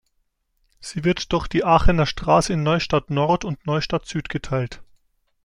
Sie 0.79 1.03
wird 1.03 1.31
durch 1.31 1.47
die 1.47 1.63
Aachener 1.63 2.07
Straße 2.07 2.53
in 2.53 2.63
Neustadt-Nord 2.63 3.45
und 3.45 3.67
Neustadt-Süd 3.67 4.29
geteilt. 4.29 4.81